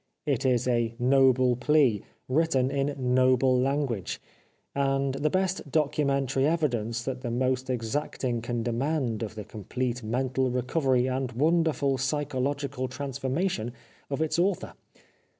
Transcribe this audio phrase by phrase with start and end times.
[0.25, 4.19] It is a noble plea, written in noble language,
[4.73, 10.49] and the best documentary evidence that the most exacting can demand of the complete mental
[10.49, 13.73] recovery and wonderful psychological trans formation
[14.09, 14.73] of its author.